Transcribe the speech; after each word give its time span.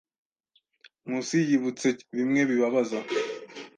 Nkusi 1.05 1.37
yibutse 1.49 1.87
bimwe 2.17 2.41
bibabaza. 2.49 2.99